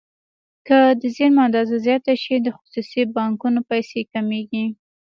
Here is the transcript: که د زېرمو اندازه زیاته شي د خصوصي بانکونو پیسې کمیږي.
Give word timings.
که 0.67 0.77
د 0.99 1.01
زېرمو 1.15 1.41
اندازه 1.47 1.75
زیاته 1.85 2.13
شي 2.23 2.35
د 2.39 2.47
خصوصي 2.57 3.01
بانکونو 3.15 3.59
پیسې 3.69 3.99
کمیږي. 4.13 4.65